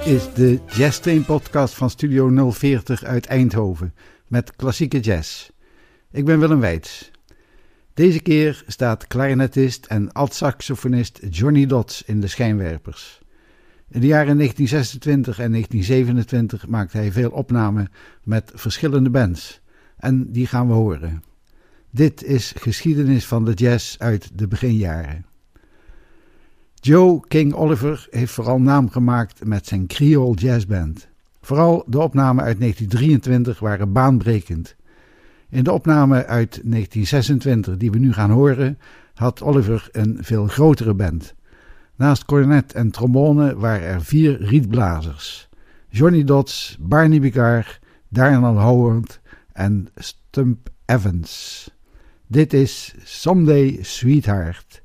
[0.00, 3.94] Dit is de Jazz Train podcast van Studio 040 uit Eindhoven
[4.26, 5.50] met klassieke jazz.
[6.10, 7.10] Ik ben Willem Weits.
[7.94, 13.20] Deze keer staat clarinetist en alt-saxofonist Johnny Dodds in de schijnwerpers.
[13.88, 17.90] In de jaren 1926 en 1927 maakte hij veel opnamen
[18.24, 19.60] met verschillende bands
[19.96, 21.22] en die gaan we horen.
[21.90, 25.24] Dit is geschiedenis van de jazz uit de beginjaren.
[26.82, 31.08] Joe King Oliver heeft vooral naam gemaakt met zijn Creole Jazz Band.
[31.40, 34.76] Vooral de opnamen uit 1923 waren baanbrekend.
[35.48, 38.78] In de opname uit 1926 die we nu gaan horen,
[39.14, 41.34] had Oliver een veel grotere band.
[41.96, 45.48] Naast cornet en trombone waren er vier rietblazers.
[45.88, 49.20] Johnny Dodds, Barney Bigard, Darnell Howard
[49.52, 51.70] en Stump Evans.
[52.26, 54.82] Dit is Someday Sweetheart.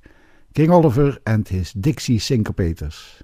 [0.55, 3.21] King Oliver and his Dixie Syncopators.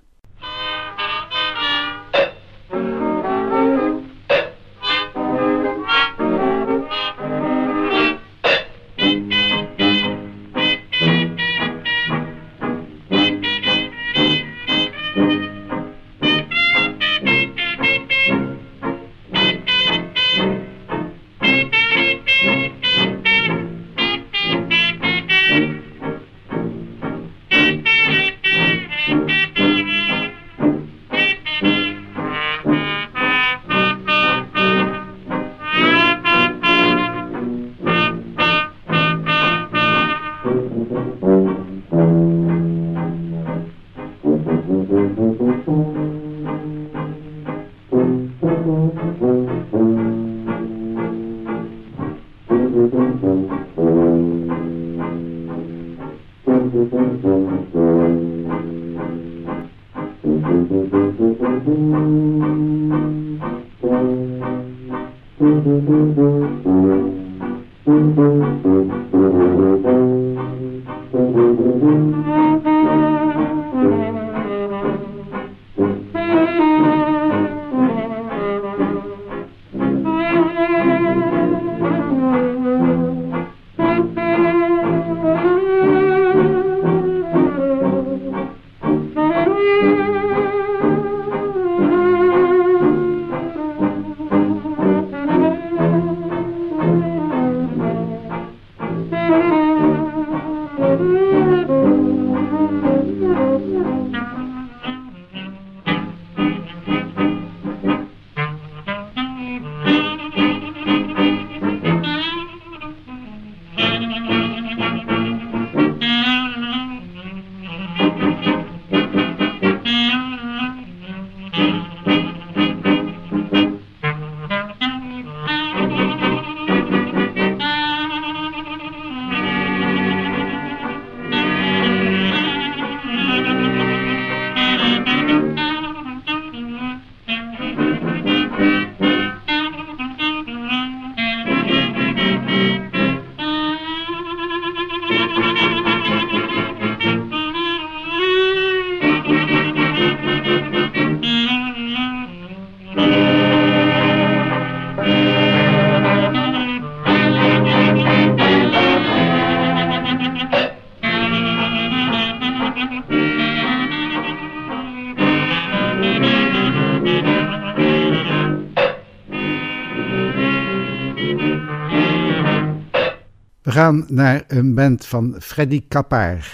[173.81, 176.45] Gaan naar een band van Freddy Capar.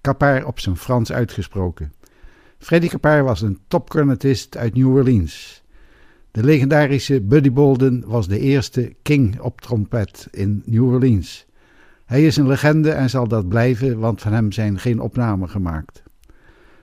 [0.00, 1.92] Capar op zijn Frans uitgesproken.
[2.58, 5.62] Freddy Capar was een topcornetist uit New Orleans.
[6.30, 11.46] De legendarische Buddy Bolden was de eerste king op trompet in New Orleans.
[12.04, 16.02] Hij is een legende en zal dat blijven, want van hem zijn geen opnamen gemaakt.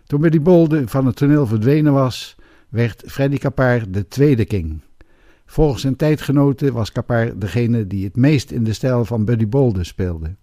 [0.06, 2.36] Toen Buddy Bolden van het toneel verdwenen was,
[2.70, 4.82] werd Freddy Capar de tweede king.
[5.52, 9.86] Volgens zijn tijdgenoten was Kapar degene die het meest in de stijl van Buddy Bolden
[9.86, 10.36] speelde.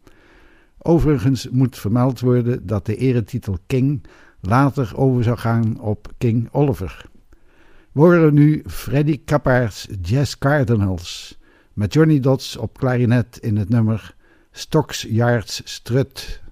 [0.78, 4.05] Overigens moet vermeld worden dat de eretitel King
[4.40, 7.05] later over zou gaan op King Oliver.
[7.93, 11.38] We horen nu Freddy Kappaar's Jazz Cardinals
[11.72, 14.14] met Johnny Dodds op klarinet in het nummer
[14.50, 16.43] Stocks Yards Strut.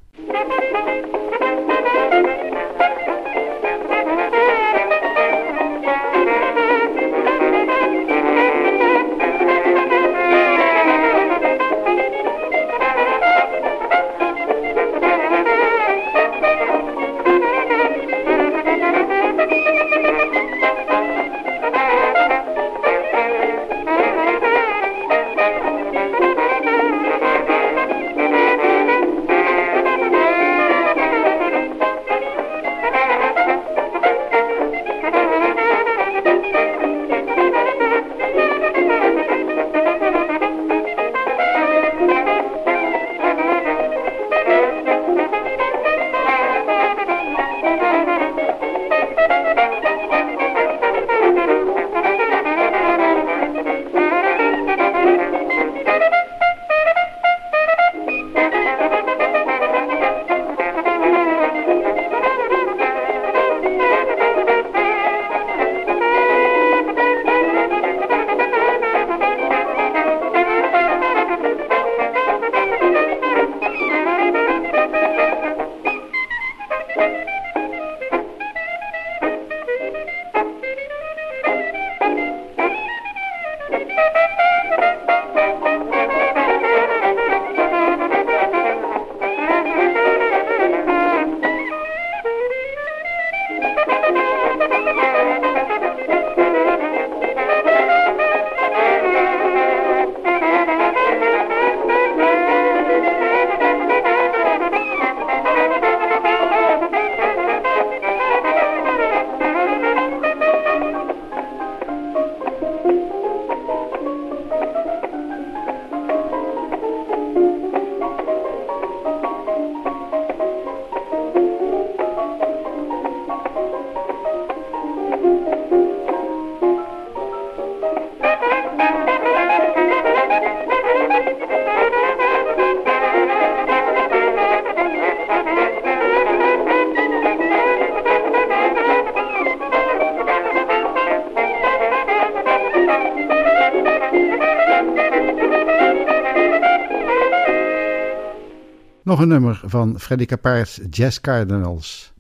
[149.17, 152.13] Nog een nummer van Freddy Capaart's Jazz Cardinals,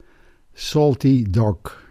[0.52, 1.85] Salty Dog.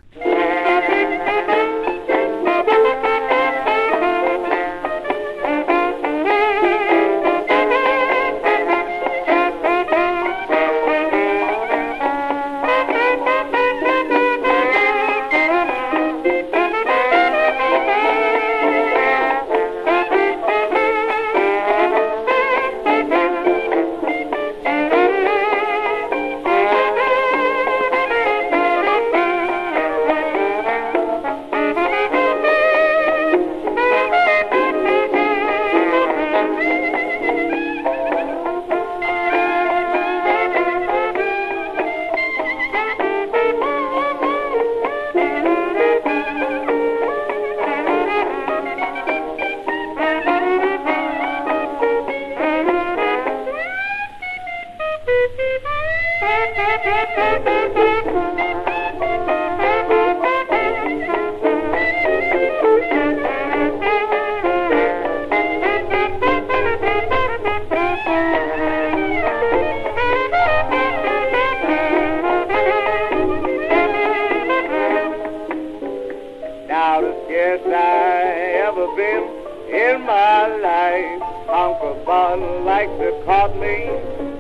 [82.86, 83.90] like that caught me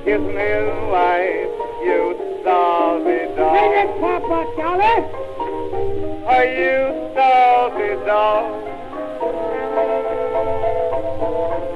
[0.03, 1.49] kissing his wife.
[1.83, 3.57] You salty dog.
[3.57, 5.01] Sing it, Papa, Charlie.
[6.25, 8.45] Are you salty dog?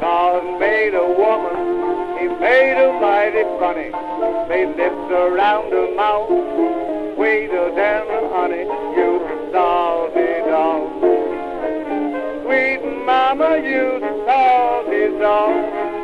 [0.01, 2.19] God made a woman.
[2.19, 3.91] He made her mighty funny.
[4.49, 6.29] They lips around her mouth,
[7.15, 8.65] sweeter than honey.
[8.95, 10.89] You salty dog.
[12.43, 15.98] Sweet mama, you salty dog.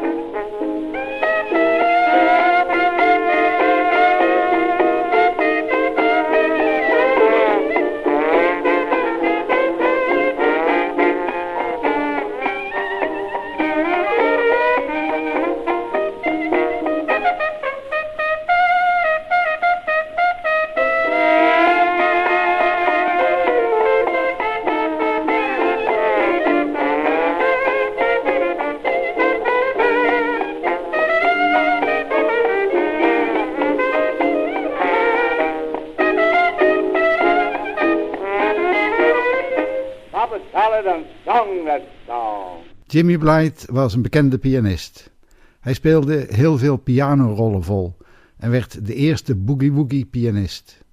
[42.95, 45.11] Jimmy Blight was een bekende pianist.
[45.59, 47.97] Hij speelde heel veel pianorollen vol
[48.37, 50.83] en werd de eerste boogie-woogie pianist.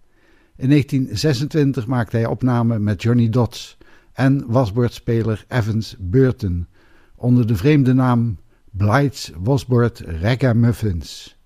[0.57, 3.79] In 1926 maakte hij opname met Johnny Dodds
[4.13, 6.67] en wasbordspeler Evans Burton
[7.15, 8.39] onder de vreemde naam
[8.71, 11.39] Blight's Wasbord Ragamuffins.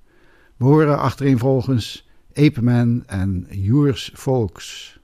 [0.56, 4.98] We horen achtereenvolgens Ape Man en Yours Folks.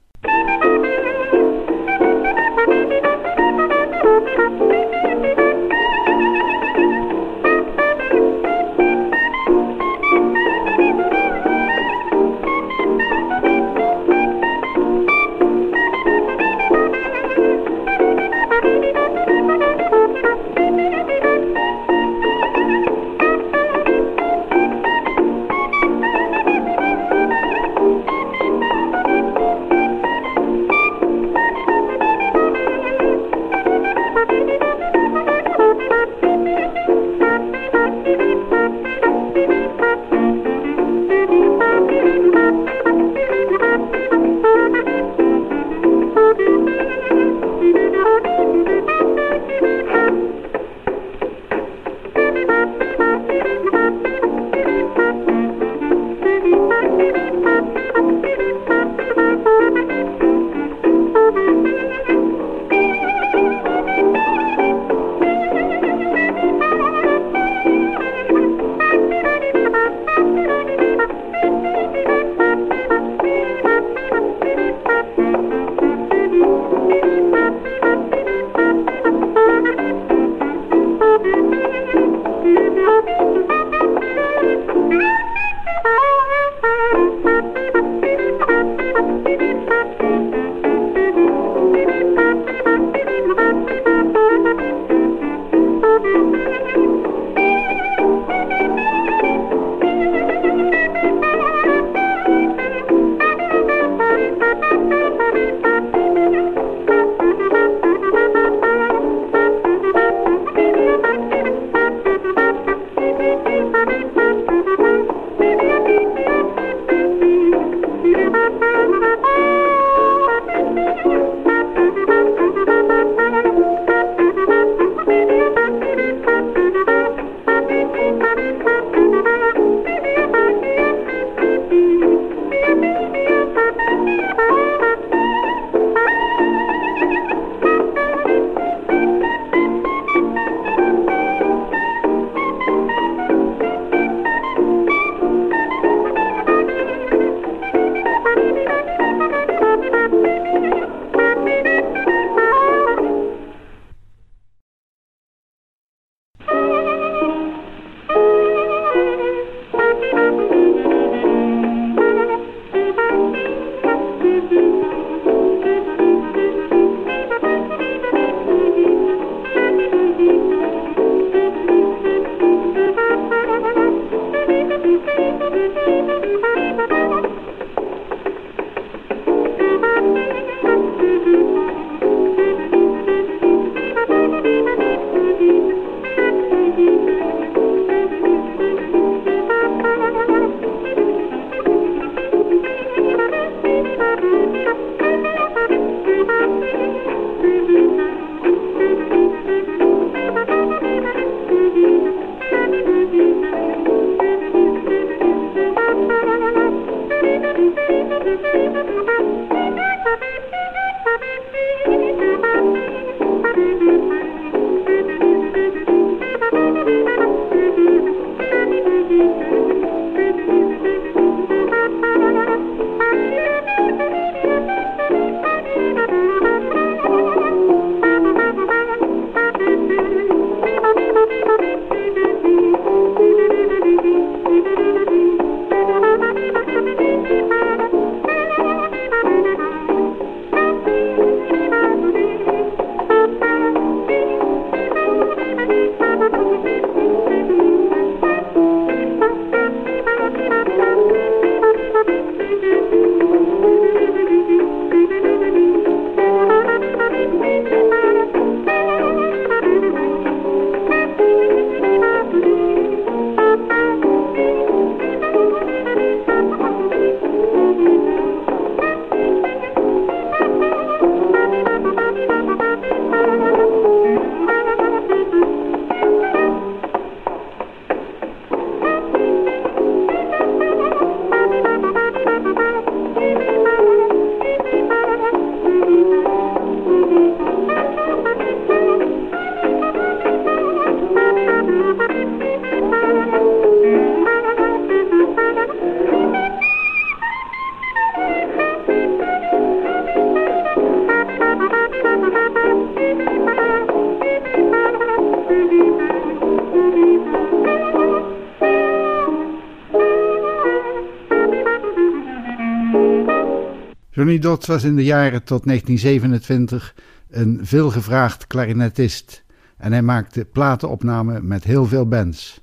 [314.15, 316.95] Johnny Dodds was in de jaren tot 1927
[317.31, 319.45] een veelgevraagd klarinetist
[319.77, 322.61] en hij maakte platenopnamen met heel veel bands.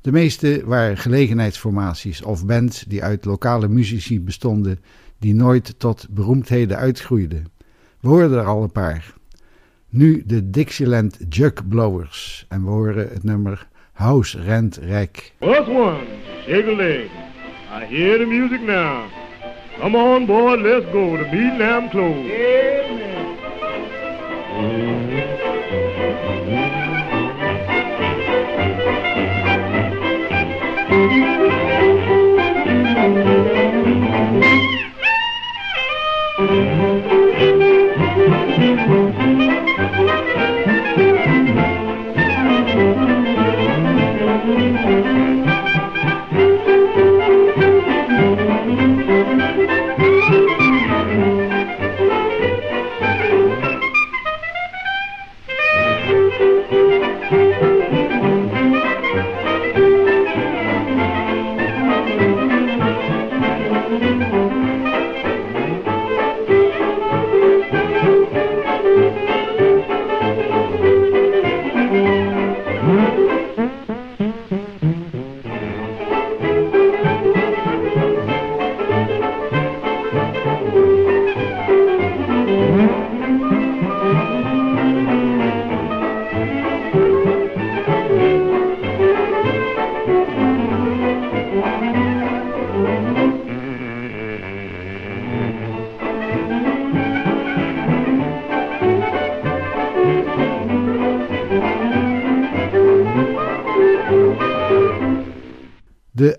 [0.00, 4.80] De meeste waren gelegenheidsformaties of bands die uit lokale muzici bestonden
[5.18, 7.44] die nooit tot beroemdheden uitgroeiden.
[8.00, 9.14] We hoorden er al een paar.
[9.88, 15.32] Nu de Dixieland Jug Blowers en we horen het nummer House Rent Rek.
[15.40, 16.04] First one,
[16.46, 17.08] shake
[17.70, 17.82] a.
[17.82, 19.19] I hear the music now.
[19.80, 21.16] Come on, boy, let's go.
[21.16, 22.28] The meeting now closed.
[22.28, 22.80] De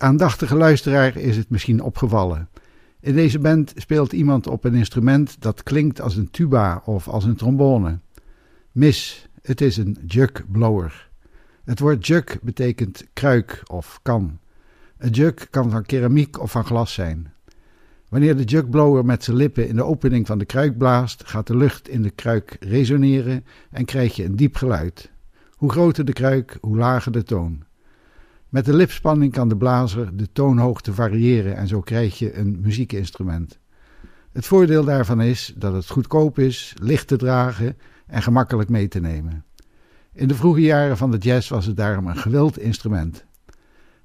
[0.02, 2.50] aandachtige luisteraar is het misschien opgevallen.
[3.00, 7.24] In deze band speelt iemand op een instrument dat klinkt als een tuba of als
[7.24, 8.00] een trombone.
[8.72, 11.10] Mis, het is een jug blower.
[11.64, 14.40] Het woord jug betekent kruik of kan.
[14.98, 17.34] Een jug kan van keramiek of van glas zijn.
[18.10, 21.58] Wanneer de jugblower met zijn lippen in de opening van de kruik blaast, gaat de
[21.58, 25.12] lucht in de kruik resoneren en krijg je een diep geluid.
[25.52, 27.64] Hoe groter de kruik, hoe lager de toon.
[28.52, 33.60] Met de lipspanning kan de blazer de toonhoogte variëren en zo krijg je een muziekinstrument.
[34.32, 39.00] Het voordeel daarvan is dat het goedkoop is, licht te dragen en gemakkelijk mee te
[39.00, 39.46] nemen.
[40.14, 43.26] In de vroege jaren van de jazz was het daarom een gewild instrument.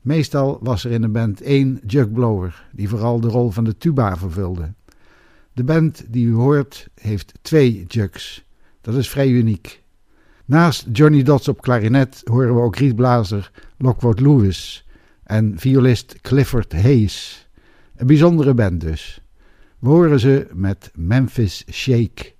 [0.01, 4.17] Meestal was er in een band één jugblower, die vooral de rol van de tuba
[4.17, 4.73] vervulde.
[5.53, 8.45] De band die u hoort heeft twee jugs.
[8.81, 9.83] Dat is vrij uniek.
[10.47, 14.87] Naast Johnny Dodds op klarinet horen we ook rietblazer Lockwood Lewis
[15.25, 17.49] en violist Clifford Hayes.
[17.97, 19.21] Een bijzondere band dus.
[19.79, 22.33] We horen ze met Memphis Shake,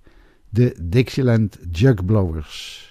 [0.49, 2.85] de Dixieland Jugblowers.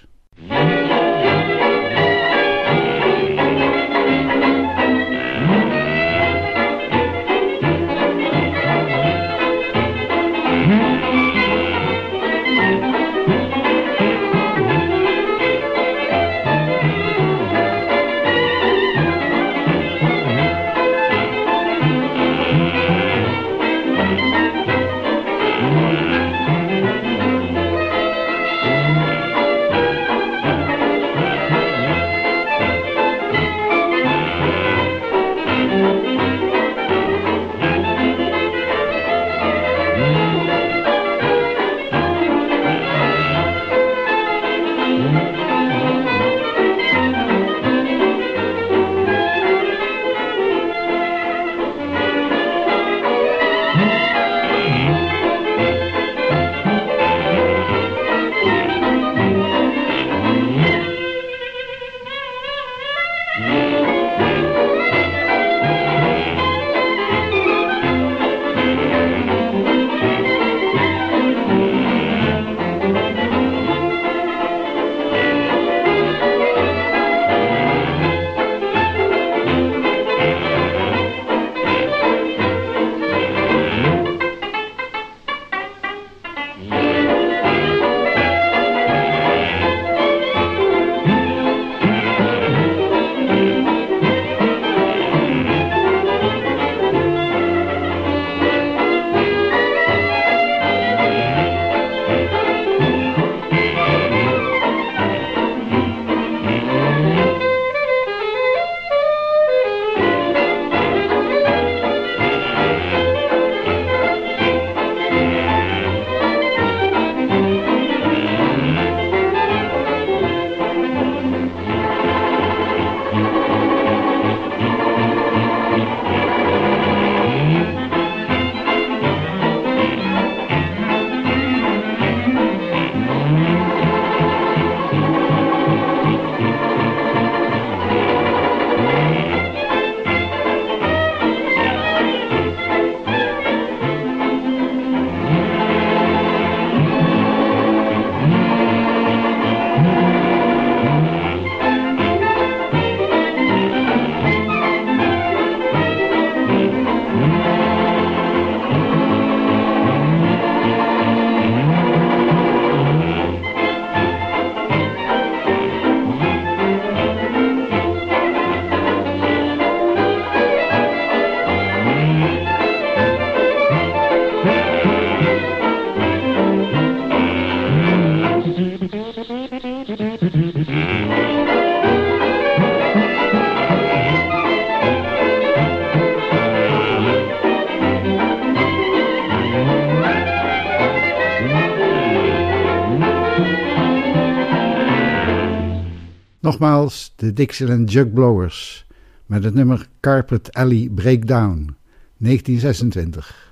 [196.57, 198.87] Nogmaals de Dixieland Jug Blowers
[199.27, 201.77] met het nummer Carpet Alley Breakdown
[202.16, 203.46] 1926.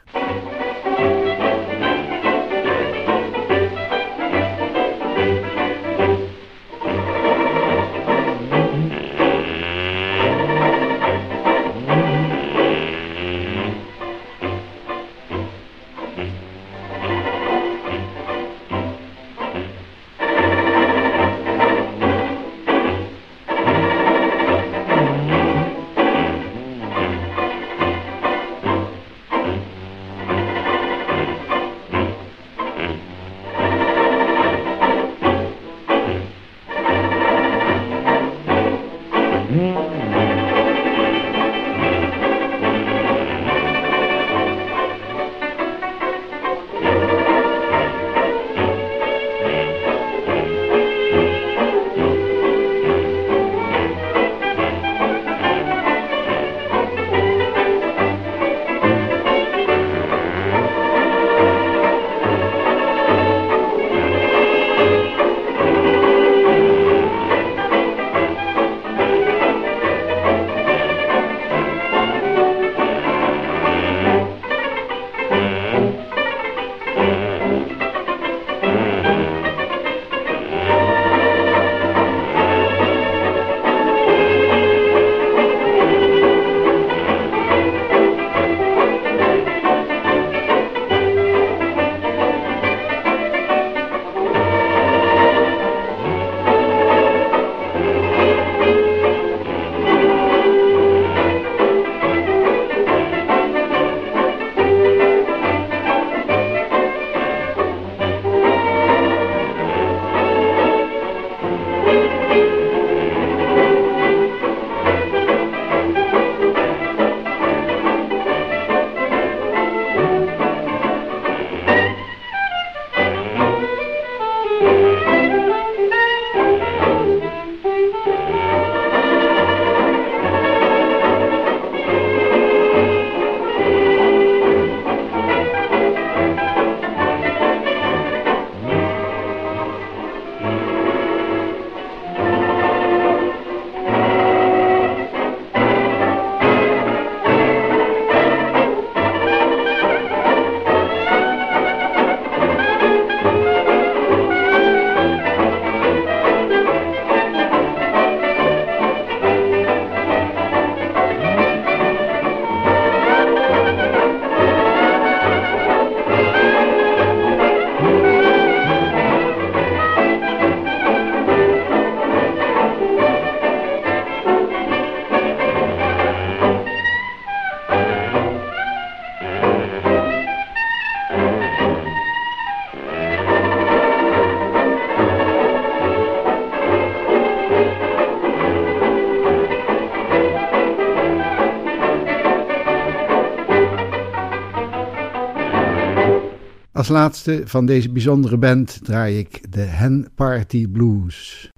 [196.85, 201.51] Als laatste van deze bijzondere band draai ik de Hen Party Blues.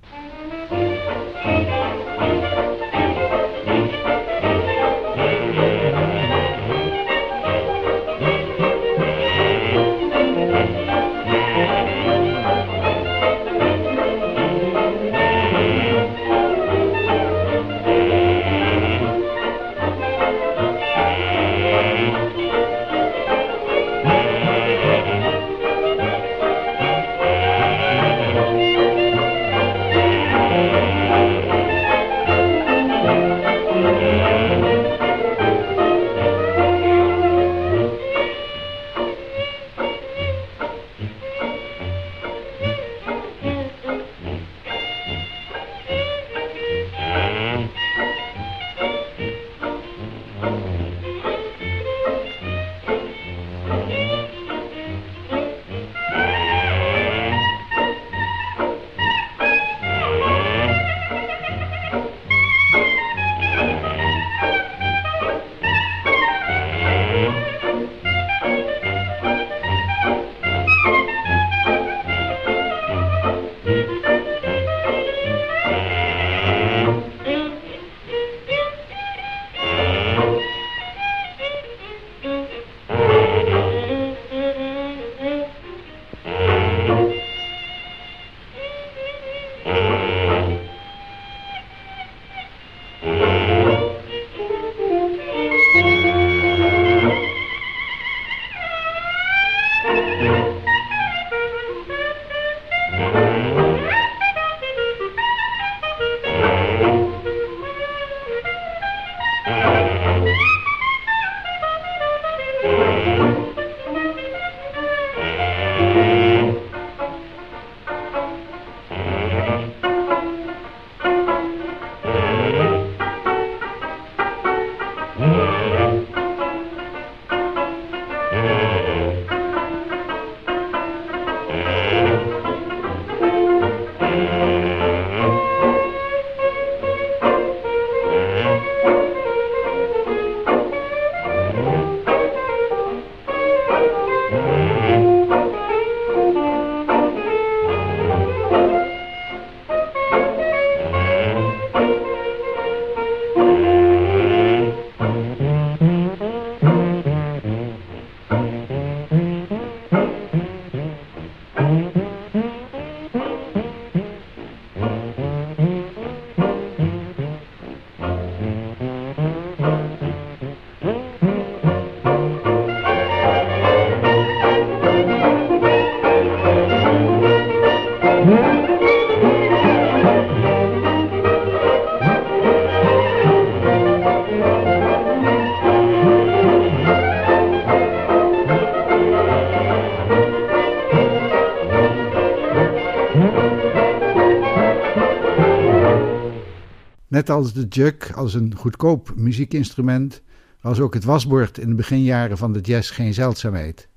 [197.27, 200.23] Net als de jug als een goedkoop muziekinstrument
[200.61, 203.89] was ook het wasbord in de beginjaren van de jazz geen zeldzaamheid.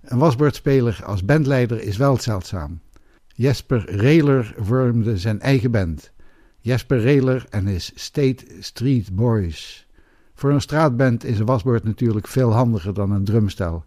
[0.00, 2.80] Een wasbordspeler als bandleider is wel zeldzaam.
[3.26, 6.12] Jesper Rehler vormde zijn eigen band.
[6.58, 9.86] Jesper Rehler en his State Street Boys.
[10.34, 13.84] Voor een straatband is een wasbord natuurlijk veel handiger dan een drumstel.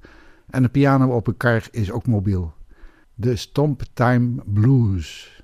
[0.50, 2.54] En een piano op een kar is ook mobiel.
[3.14, 5.37] De Stomp Time Blues.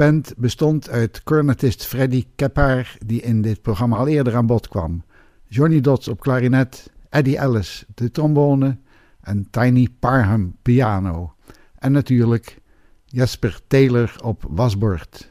[0.00, 5.02] Band bestond uit cornetist Freddy Keppar, die in dit programma al eerder aan bod kwam.
[5.48, 8.78] Johnny Dodds op klarinet, Eddie Ellis de trombone
[9.20, 11.34] en Tiny Parham piano.
[11.78, 12.60] En natuurlijk
[13.04, 15.30] Jasper Taylor op wasbord.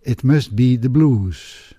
[0.00, 1.74] It must be the blues.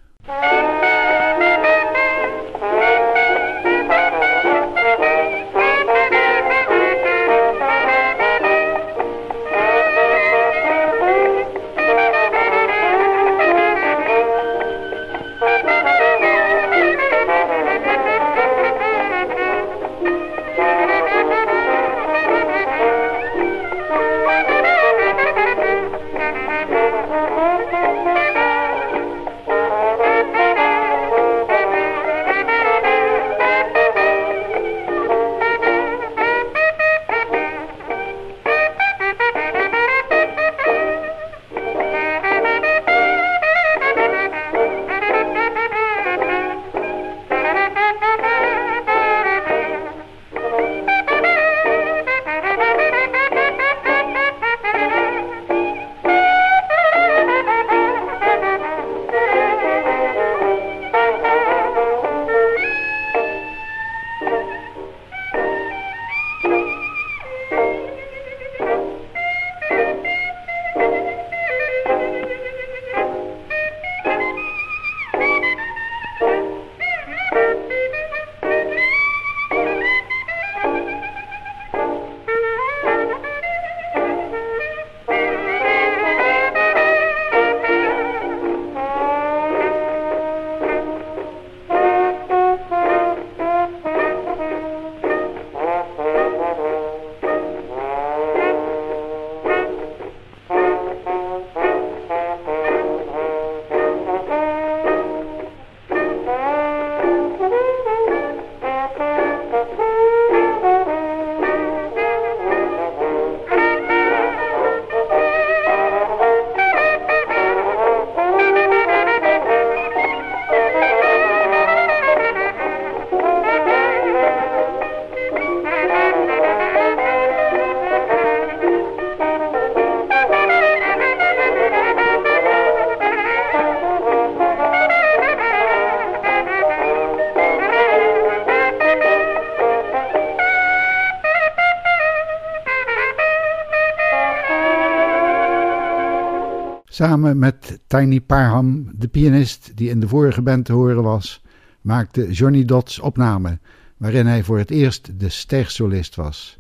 [146.95, 151.41] Samen met Tiny Parham, de pianist die in de vorige band te horen was,
[151.81, 153.59] maakte Johnny Dots opname,
[153.97, 156.59] waarin hij voor het eerst de stersolist was.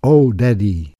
[0.00, 0.95] Oh Daddy.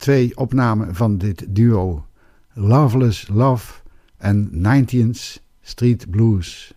[0.00, 2.06] Twee opnamen van dit duo:
[2.52, 3.72] Loveless Love
[4.16, 6.74] en 19th Street Blues.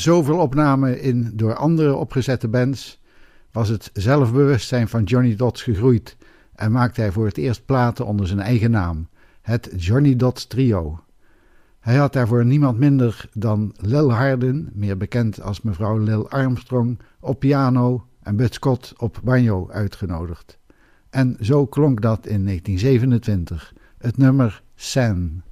[0.00, 3.00] Zoveel opnamen in door anderen opgezette bands
[3.52, 6.16] was het zelfbewustzijn van Johnny Dots gegroeid
[6.54, 9.08] en maakte hij voor het eerst platen onder zijn eigen naam,
[9.42, 11.00] het Johnny Dots Trio.
[11.80, 17.38] Hij had daarvoor niemand minder dan Lil Harden, meer bekend als mevrouw Lil Armstrong, op
[17.38, 20.58] piano en Bud Scott op banjo uitgenodigd.
[21.10, 25.42] En zo klonk dat in 1927, het nummer San.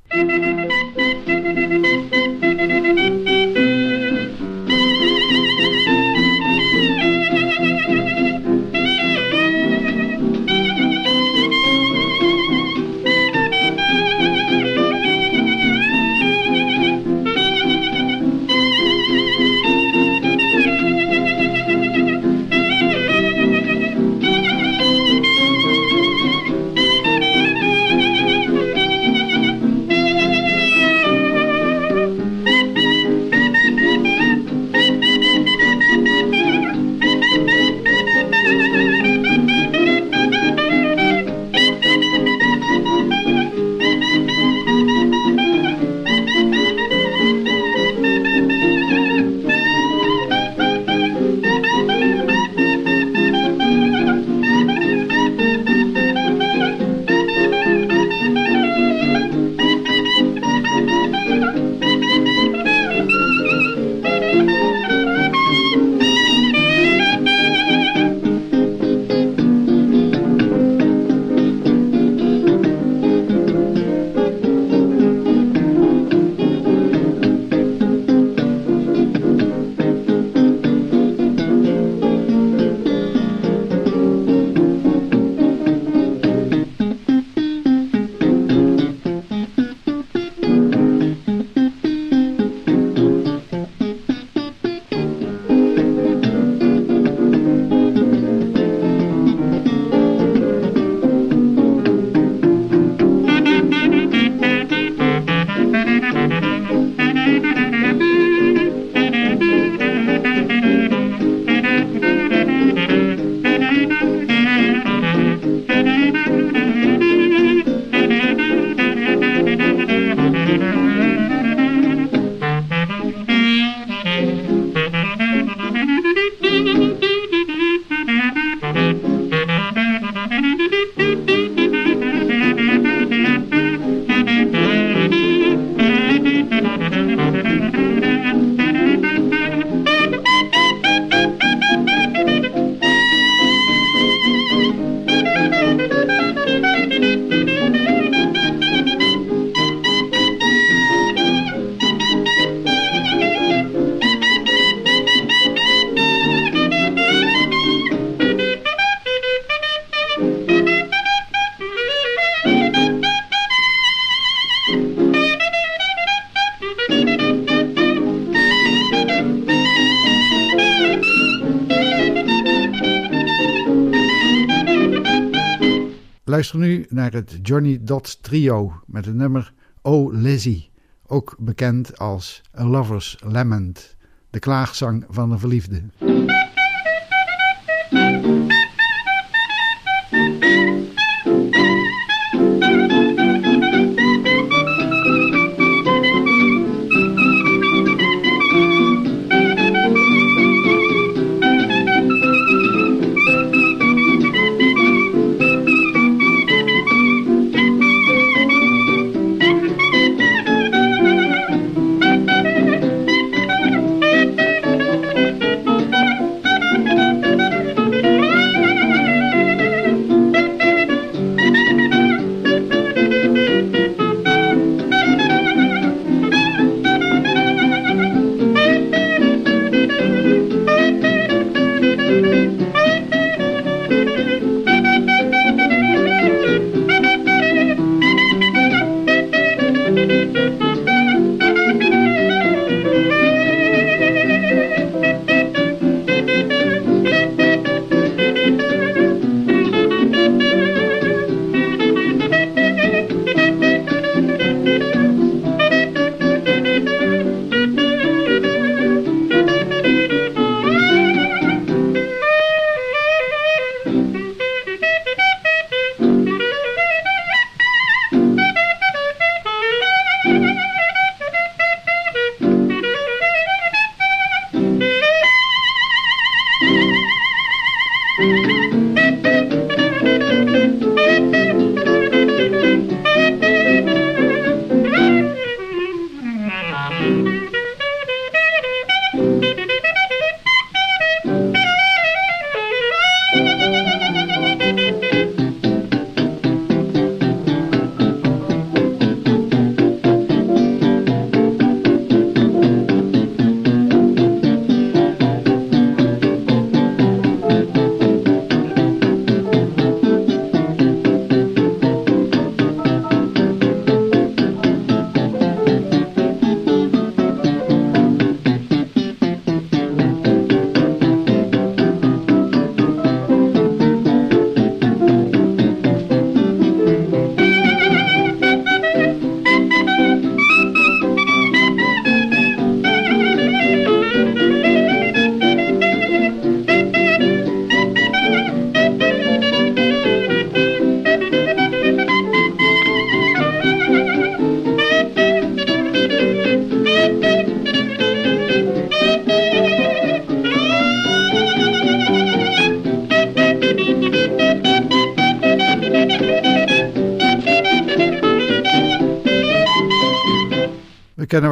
[176.89, 179.53] Naar het Johnny Dots trio met het nummer
[179.83, 180.71] Oh Lizzie,
[181.07, 183.97] ook bekend als A Lover's Lament,
[184.31, 185.83] de klaagzang van een verliefde.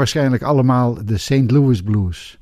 [0.07, 1.51] Waarschijnlijk allemaal de St.
[1.51, 2.39] Louis Blues.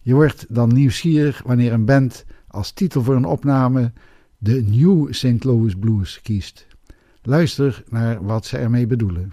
[0.00, 3.92] Je wordt dan nieuwsgierig wanneer een band als titel voor een opname
[4.38, 5.44] de New St.
[5.44, 6.66] Louis Blues kiest.
[7.22, 9.32] Luister naar wat ze ermee bedoelen.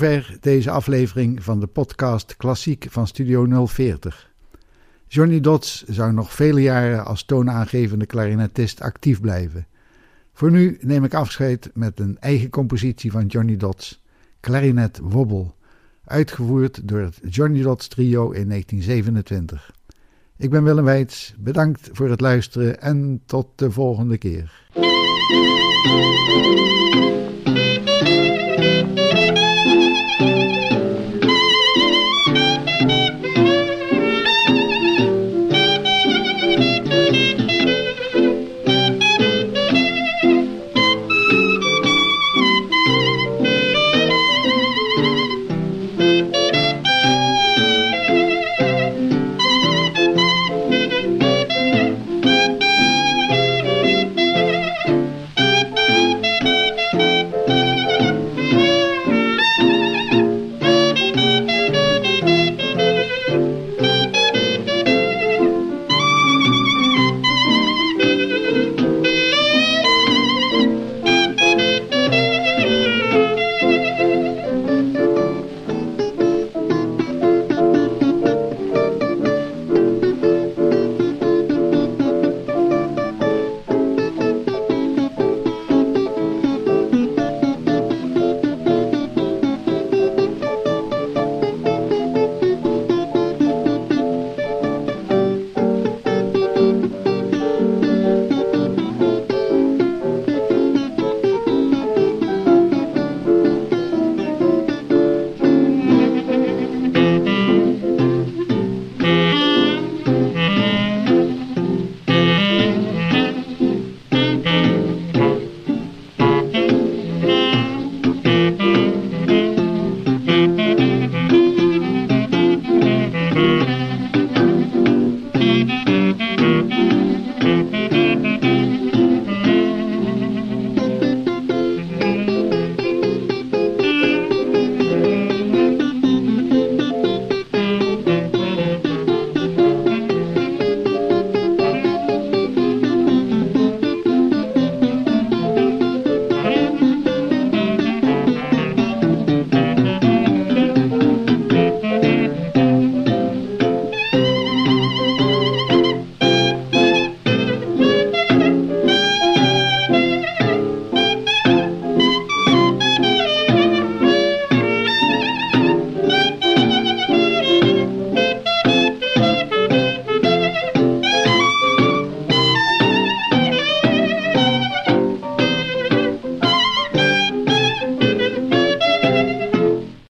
[0.00, 4.32] Zover deze aflevering van de podcast Klassiek van Studio 040.
[5.06, 9.66] Johnny Dodds zou nog vele jaren als toonaangevende klarinetist actief blijven.
[10.32, 14.02] Voor nu neem ik afscheid met een eigen compositie van Johnny Dodds,
[14.40, 15.52] Clarinet Wobble,
[16.04, 19.72] uitgevoerd door het Johnny Dodds Trio in 1927.
[20.36, 24.68] Ik ben Willem Weits, bedankt voor het luisteren en tot de volgende keer.